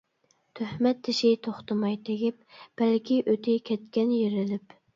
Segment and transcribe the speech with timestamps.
[0.59, 4.79] تۆھمەت تېشى توختىماي تېگىپ، بەلكى ئۆتى كەتكەن يېرىلىپ.